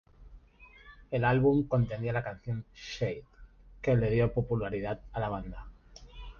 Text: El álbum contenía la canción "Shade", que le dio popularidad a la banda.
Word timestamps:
El 1.11 1.23
álbum 1.23 1.67
contenía 1.67 2.11
la 2.11 2.23
canción 2.23 2.65
"Shade", 2.73 3.23
que 3.83 3.95
le 3.95 4.09
dio 4.09 4.33
popularidad 4.33 4.99
a 5.11 5.19
la 5.19 5.29
banda. 5.29 5.67